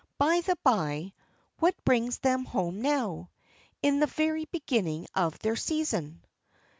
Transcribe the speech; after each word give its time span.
By 0.17 0.41
the 0.41 0.55
bye, 0.63 1.13
what 1.59 1.75
brings 1.85 2.17
them 2.17 2.43
home 2.43 2.81
now? 2.81 3.29
In 3.83 3.99
the 3.99 4.07
very 4.07 4.45
beginning 4.45 5.05
of 5.13 5.37
their 5.37 5.55
season?" 5.55 6.23